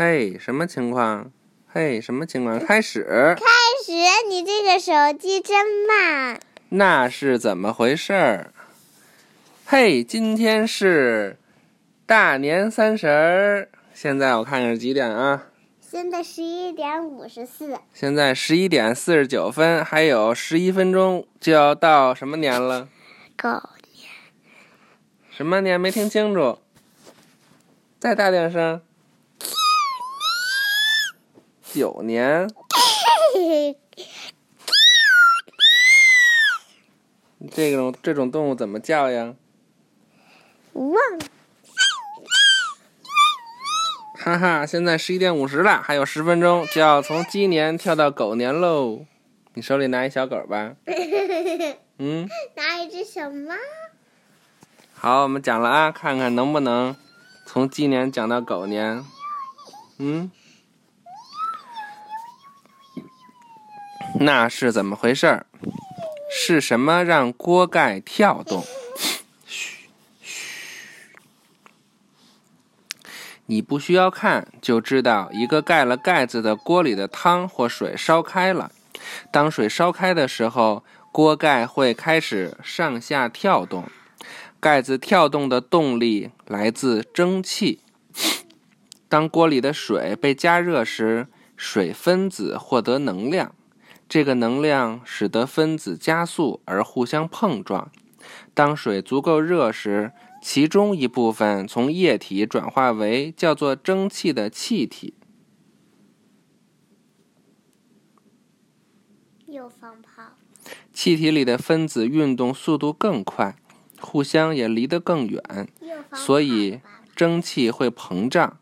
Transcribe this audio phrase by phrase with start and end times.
[0.00, 1.32] 嘿，什么情况？
[1.66, 2.56] 嘿，什么情况？
[2.64, 3.34] 开始。
[3.36, 3.44] 开
[3.84, 3.92] 始，
[4.28, 6.38] 你这个手机真慢。
[6.68, 8.52] 那是怎么回事儿？
[9.66, 11.36] 嘿，今天是
[12.06, 13.68] 大年三十儿。
[13.92, 15.48] 现在我看看是几点啊？
[15.80, 17.76] 现在十一点五十四。
[17.92, 22.88] 现在十一点四十九分，还有十一分钟就要到什么年了？
[23.36, 24.08] 狗年。
[25.28, 25.80] 什么年？
[25.80, 26.60] 没听清楚。
[27.98, 28.80] 再大点声。
[31.72, 32.48] 九年。
[37.52, 39.34] 这种这种动物怎么叫呀？
[40.72, 40.94] 忘。
[44.14, 49.06] 哈哈，现在十一点五十了，还有十分钟就要从鸡年跳到狗年喽。
[49.54, 50.74] 你手里拿一小狗吧。
[51.98, 52.28] 嗯。
[52.54, 53.54] 拿一只小猫。
[54.94, 56.96] 好，我们讲了啊，看看能不能
[57.46, 59.04] 从鸡年讲到狗年。
[59.98, 60.30] 嗯。
[64.20, 65.46] 那是怎么回事儿？
[66.30, 68.62] 是什么让锅盖跳动？
[69.46, 69.88] 嘘
[70.20, 71.16] 嘘，
[73.46, 78.72] 你不需要看就知道，一个盖了盖子的锅里的汤或水烧开了。
[79.30, 83.88] 当水烧开的时候，锅盖会开始上下跳动。
[84.60, 87.80] 盖子跳动的动力来自蒸汽。
[89.08, 93.54] 当锅里的水被加热时，水分子获得能量。
[94.08, 97.92] 这个能量使得分子加速而互相碰撞。
[98.54, 105.14] 当水足够热时，其中一部分从液体转化为叫做蒸汽的气体。
[109.46, 110.32] 又放炮。
[110.92, 113.56] 气体里的分子运动速度更快，
[114.00, 115.68] 互相也离得更远，
[116.12, 116.80] 所以
[117.14, 118.58] 蒸汽会膨胀。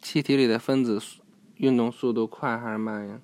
[0.00, 1.00] 气体里的分子
[1.56, 3.20] 运动速度快还是慢呀？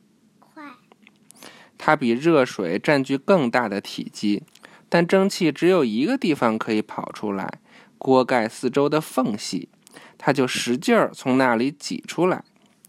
[1.85, 4.45] 它比热水占据更大的体积，
[4.89, 7.59] 但蒸汽只有一个地方可以跑出来——
[7.99, 9.69] 锅盖四周的缝隙，
[10.17, 12.45] 它就使劲儿从那里挤出来，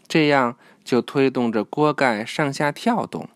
[0.06, 3.28] 这样就推动着锅盖上下跳动。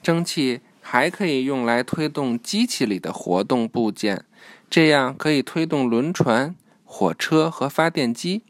[0.00, 4.24] 蒸汽还可以用来推动机器里的活动部件，
[4.70, 6.54] 这样可以推动轮船、
[6.84, 8.44] 火车和发电机。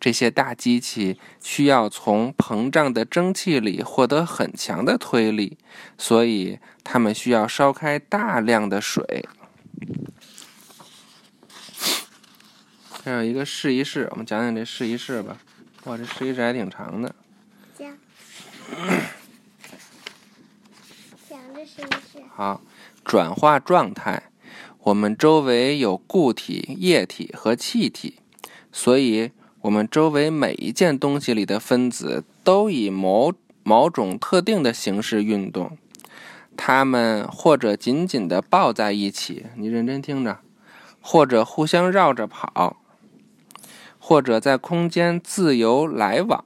[0.00, 5.58] 这些大机器需要从膨胀的蒸汽里获得很强的推力，
[5.96, 9.28] 所以它们需要烧开大量的水。
[13.04, 15.38] 这有一个试一试，我们讲讲这试一试吧。
[15.84, 17.14] 哇，这试一试还挺长的。
[17.78, 17.96] 讲。
[21.30, 22.24] 讲着试一试。
[22.34, 22.60] 好，
[23.04, 24.24] 转化状态。
[24.80, 28.18] 我们周围有固体、液体和气体，
[28.72, 29.30] 所以。
[29.66, 33.32] 我们周围每一件东西里的分子都以某
[33.64, 35.76] 某种特定的形式运动，
[36.56, 40.38] 它们或者紧紧地抱在一起，你认真听着，
[41.00, 42.76] 或者互相绕着跑，
[43.98, 46.44] 或者在空间自由来往。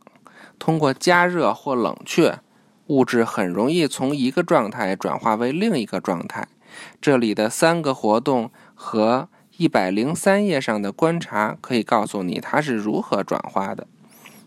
[0.58, 2.38] 通过加热或冷却，
[2.87, 6.48] 物质很容易从一个状态转化为另一个状态。
[7.02, 9.28] 这里的三个活动和。
[9.60, 13.87] 一百零三页上的观察可以告诉你它是如何转化的。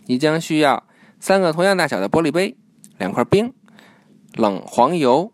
[0.07, 0.83] 你将需要
[1.19, 2.57] 三个同样大小的玻璃杯、
[2.97, 3.53] 两块冰、
[4.33, 5.31] 冷黄油、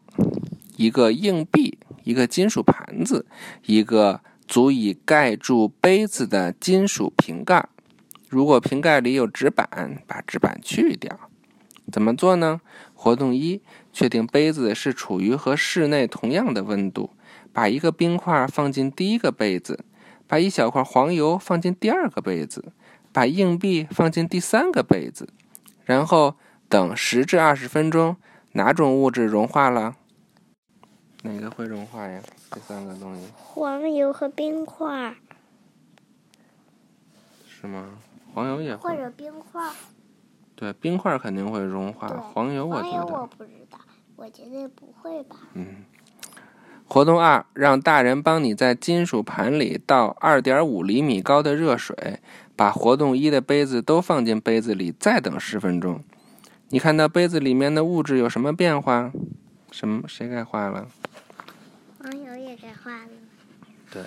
[0.76, 3.26] 一个硬币、一个金属盘子、
[3.68, 7.70] 一个足以盖住杯子的金属瓶盖。
[8.28, 11.18] 如果瓶盖里有纸板，把纸板去掉。
[11.90, 12.60] 怎么做呢？
[12.94, 13.62] 活动一：
[13.94, 17.12] 确定杯子是处于和室内同样的温度。
[17.52, 19.84] 把一个冰块放进第一个杯子，
[20.28, 22.72] 把一小块黄油放进第二个杯子，
[23.12, 25.30] 把硬币放进第三个杯子，
[25.86, 26.36] 然后
[26.68, 28.16] 等十至二十分钟。
[28.54, 29.96] 哪种物质融化了？
[31.22, 32.20] 哪个会融化呀？
[32.50, 33.28] 这三个东西。
[33.36, 35.16] 黄油和冰块。
[37.48, 38.00] 是吗？
[38.34, 38.90] 黄油也会。
[38.90, 39.72] 或者冰块。
[40.56, 42.08] 对，冰块肯定会融化。
[42.08, 43.06] 黄油我觉得。
[43.06, 43.78] 黄油我不知道，
[44.16, 45.36] 我觉得不会吧。
[45.54, 45.86] 嗯。
[46.90, 52.20] 活动二：让大人帮你在金属盘里倒二点五厘米高的热水，
[52.56, 56.04] 把活动一的杯子都放进杯子里，再等十分钟。
[56.70, 59.12] 你看到杯子里面的物质有什么变化？
[59.72, 60.02] 什么？
[60.08, 60.88] 谁该画了？
[62.00, 63.10] 网友也该画了。
[63.92, 64.02] 对。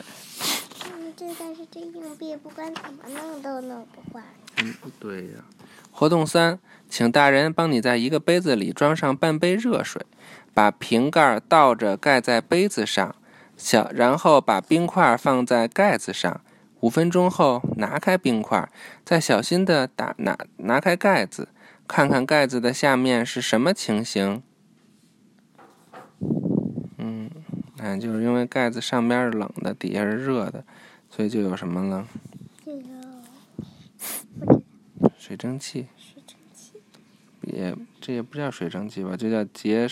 [0.86, 4.24] 嗯，这但是这硬币不管怎么弄都弄不坏。
[4.62, 5.44] 嗯，对呀。
[5.90, 10.06] 活动三：请大人帮你在一个杯子里装上半杯热水。
[10.54, 13.16] 把瓶盖倒着盖在杯子上，
[13.56, 16.42] 小，然后把冰块放在盖子上，
[16.80, 18.68] 五分钟后，拿开冰块，
[19.02, 21.48] 再小心的打拿拿开盖子，
[21.88, 24.42] 看看盖子的下面是什么情形。
[26.98, 27.30] 嗯，
[27.78, 30.62] 哎，就是因为盖子上边是冷的，底下是热的，
[31.08, 32.06] 所以就有什么了？
[35.24, 35.86] 水蒸气。
[35.96, 36.82] 水蒸气。
[37.42, 39.86] 也这也不叫水蒸气吧，就叫结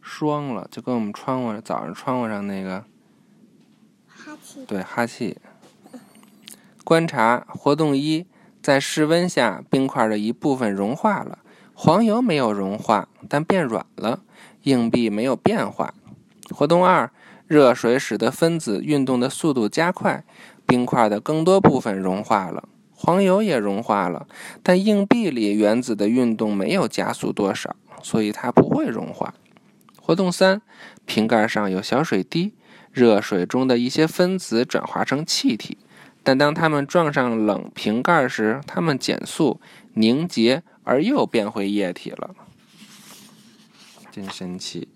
[0.00, 2.82] 霜了，就跟我们窗户早上窗户上那个
[4.08, 4.64] 哈气。
[4.64, 5.36] 对哈气。
[6.82, 8.26] 观察活动一，
[8.62, 11.40] 在室温下，冰块的一部分融化了，
[11.74, 14.20] 黄油没有融化，但变软了；
[14.62, 15.92] 硬币没有变化。
[16.48, 17.10] 活动二，
[17.46, 20.24] 热水使得分子运动的速度加快，
[20.64, 22.66] 冰块的更多部分融化了，
[23.04, 24.28] 黄油也融化了，
[24.62, 29.34] 但硬币里原子的运动没有加速多少，所以它不会融化。
[30.00, 30.62] 活动三，
[31.04, 32.52] 瓶盖上有小水滴，
[32.92, 35.78] 热水中的一些分子转化成气体。
[36.22, 39.60] 但当它们撞上冷瓶盖时，它们减速、
[39.94, 42.36] 凝结，而又变回液体了。
[44.12, 44.86] 真神奇！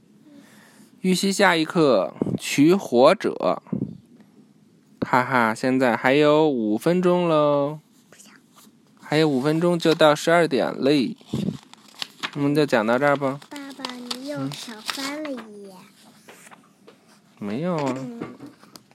[1.01, 3.61] 预习下一课，取火者。
[5.01, 7.81] 哈哈，现在还有五分钟喽，
[9.09, 11.17] 还有五分钟就到十二点嘞。
[12.35, 13.39] 我们就讲到这儿吧。
[13.49, 15.75] 爸爸，你又少翻了一页。
[17.39, 18.21] 没有啊，嗯。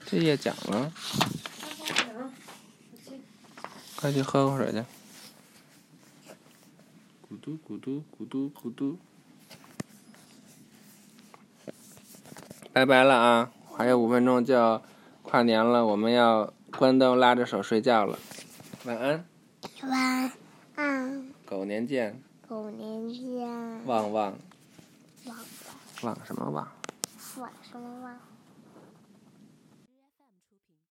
[0.05, 0.91] 这页讲了。
[3.95, 4.79] 快去喝口水去！
[7.29, 8.97] 咕嘟咕嘟咕嘟咕嘟，
[12.73, 13.51] 拜拜了啊！
[13.77, 14.83] 还有五分钟就要
[15.21, 18.19] 跨年了，我们要关灯拉着手睡觉了。
[18.83, 19.30] 晚安。
[19.83, 20.31] 晚
[20.75, 21.33] 安。
[21.45, 22.19] 狗年见。
[22.47, 23.85] 狗年见。
[23.85, 24.37] 旺旺。
[25.25, 25.45] 旺旺。
[26.01, 26.67] 旺什么旺？
[27.37, 28.17] 旺什么旺？